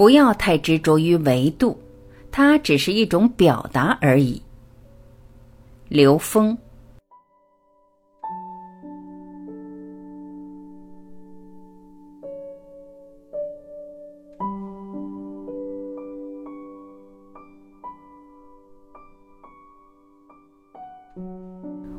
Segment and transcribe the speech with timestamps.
[0.00, 1.78] 不要太执着于维度，
[2.32, 4.40] 它只是一种表达而已。
[5.90, 6.56] 刘峰。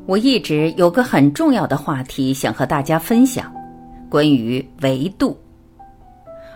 [0.06, 3.54] 我一直有个很重要的话题想和大家分享，
[4.10, 5.38] 关于维度。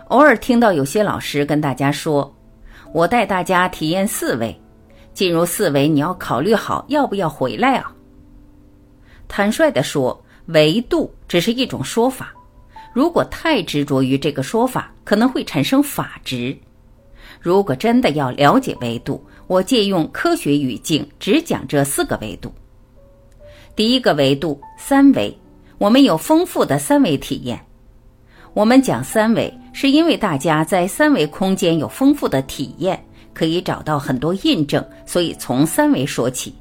[0.09, 2.33] 偶尔听到有些老师跟大家说
[2.93, 4.57] ：“我带大家体验四维，
[5.13, 7.91] 进入四维你要考虑好要不要回来啊。”
[9.27, 12.33] 坦率地说，维度只是一种说法，
[12.93, 16.57] 如果太执着于这个说法，可能会产生法执。
[17.41, 22.49] 如果真的要了解维度，我借用科学语境，只讲这四个维度。
[23.75, 25.37] 第一个维度三维，
[25.77, 27.59] 我们有丰富的三维体验。
[28.53, 32.99] 我们讲三维，是因为大家在三维空间有丰富的体验，
[33.31, 36.51] 可以找到很多印证，所以从三维说起。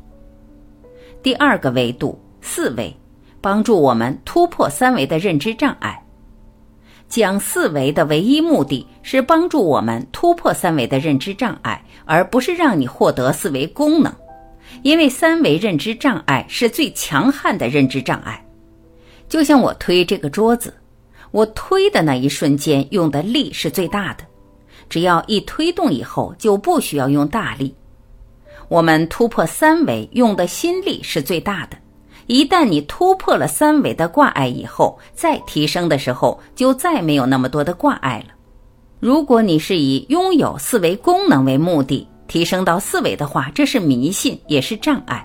[1.23, 2.95] 第二个维度四维，
[3.41, 5.98] 帮助我们突破三维的认知障碍。
[7.08, 14.14] 讲四维的唯一目的是帮助我们突破三维的认知障碍，而不是让你获得四维功能。
[14.83, 18.47] 因为三维认知障碍是最强悍的认知障碍，
[19.27, 20.75] 就像我推这个桌子，
[21.37, 24.25] 我推的那一瞬间用的力是最大的，
[24.89, 27.75] 只要一推动以后就不需要用大力。
[28.69, 31.77] 我们突破三维用的心力是最大的，
[32.27, 38.33] 一旦你突破了三维的挂碍以后，再提升的时候就再没有那么多的挂碍了。
[38.98, 42.09] 如果你是以拥有四维功能为目的。
[42.29, 45.25] 提升到四维的话，这是迷信，也是障碍。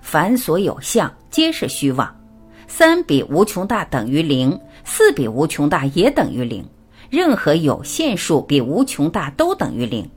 [0.00, 2.23] 凡所有相，皆是虚妄。
[2.66, 6.64] 三比无穷大等于零，四比无穷大也等于零。
[7.10, 10.08] 任何有限数比无穷大都等于零。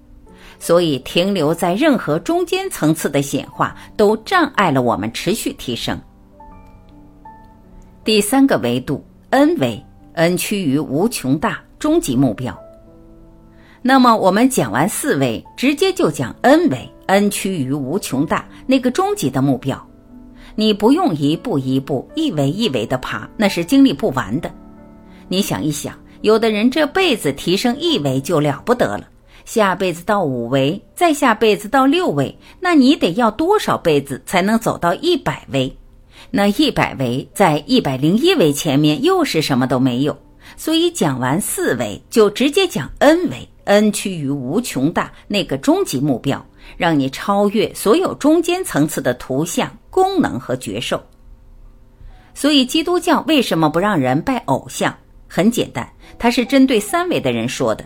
[0.59, 5.99] 所以，停留在任何中间层次的显化，都障碍了我们持续提升。
[8.03, 12.57] 第三个维度，n 维，n 趋于无穷大，终极目标。
[13.83, 19.86] 那么我们讲完四维，直接就讲 n 维，n 趋于无穷大那个终极的目标。
[20.59, 24.51] 你不用一步一步、一维一维的爬，那是经历不完的。
[25.27, 29.07] 你想一想，有的人这辈子提升一维就了不得了，
[29.45, 35.71] 下辈子到五维，再下辈子到六维，那你得要多少辈子才能走到一百维？
[36.31, 40.17] 那一百维在一百零一维前面又是什么都没有。
[40.55, 43.47] 所以讲完四维，就直接讲 n 维。
[43.67, 46.43] N 趋于无穷大那个终极目标，
[46.77, 51.01] 让你超越所有中间层次的图像、功能和觉受。
[52.33, 54.95] 所以基督教为什么不让人拜偶像？
[55.27, 57.83] 很简单，它是针对三维的人说的。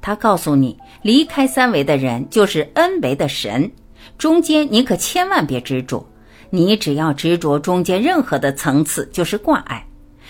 [0.00, 3.70] 他告诉你，离开三维的人就是 n 维的神，
[4.16, 6.06] 中间你可千万别执着。
[6.50, 9.84] 你只要执着中间任何的层次，就是挂碍。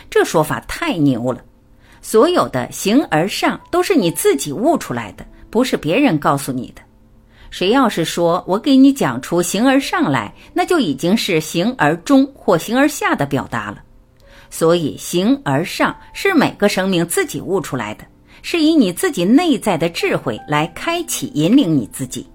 [0.09, 1.45] 这说法太牛了。
[2.05, 6.83] 所有的形而上都是你自己悟出来的，不是别人告诉你的。
[7.51, 13.79] 谁要是说我给你讲出形而上来，那就已经是形而中或形而下的表达了。
[14.51, 18.05] 所以形而上是每个生命自己悟出来的，
[18.43, 22.29] 是以你自己内在的智慧来开启引领你自己。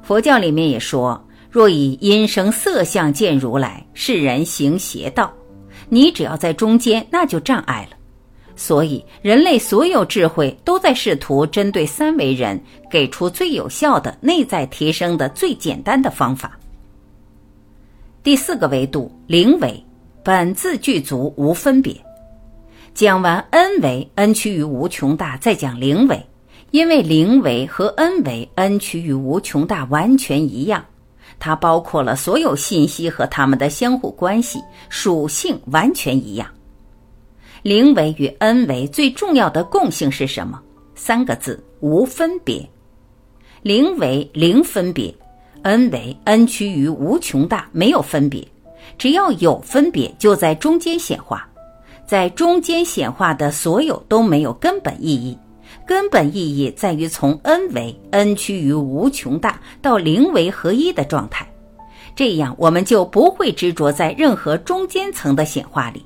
[0.00, 5.32] 佛教里面也说，若以音声色相见如来，世人行邪道。
[5.88, 7.97] 你只要在中间，那就障碍了。
[8.58, 12.60] 所以，人类所有智慧都在试图针对三维人
[12.90, 16.58] 给出最有效的内在提升的最简单的方法。
[18.20, 19.80] 第四个维度零维，
[20.24, 21.94] 本自具足无分别。
[22.94, 26.20] 讲完 n 维，n 趋于无穷大，再讲零维，
[26.72, 30.84] 因为零维和 n 维，n 趋于无穷大完全一样，
[31.38, 34.58] 它包括了所有信息和它们的相互关系
[34.88, 36.48] 属性完全一样。
[37.62, 40.60] 零维与 n 维最重要的共性是什么？
[40.94, 42.68] 三个字：无分别。
[43.62, 45.12] 零维零分别
[45.62, 48.46] ，n 维 n 趋于无穷大，没有分别。
[48.96, 51.48] 只要有分别，就在中间显化。
[52.06, 55.36] 在中间显化的所有都没有根本意义。
[55.84, 61.46] 根本意义在于从 n 维 n 趋于无穷大到零维合一的状态。
[62.14, 66.04] 这样，我们就不会执着在任何中间层的显化里。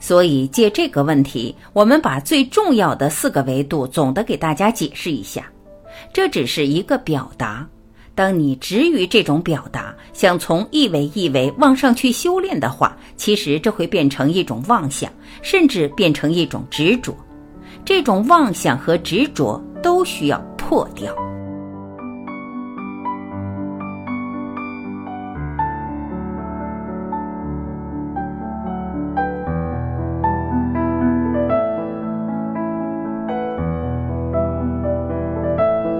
[0.00, 5.50] 所以，借这个问题，我们把最重要的四个维度总的给大家解释一下。
[6.12, 7.66] 这只是一个表达。
[8.14, 15.10] 当你执于这种表达，想从一维一维往上去修炼的话，其实这会变成一种妄想，
[15.42, 17.16] 甚至变成一种执着。
[17.84, 21.14] 这种妄想和执着都需要破掉。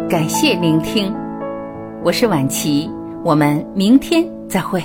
[0.08, 1.14] 感谢聆听，
[2.02, 2.90] 我是晚琪，
[3.22, 4.82] 我们明天再会。